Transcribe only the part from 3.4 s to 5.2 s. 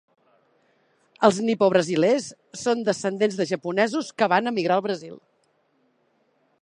de japonesos que van emigrar al Brasil.